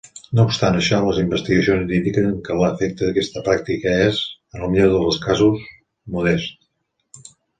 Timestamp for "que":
2.47-2.55